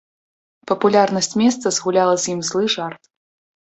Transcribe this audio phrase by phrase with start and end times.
[0.71, 3.01] Папулярнасць месца згуляла з ім злы жарт.